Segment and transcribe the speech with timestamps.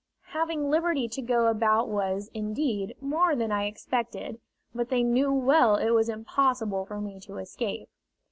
[0.29, 4.39] Having liberty to go about was, indeed, more than I expected;
[4.73, 7.87] but they knew well it was impossible for me to escape.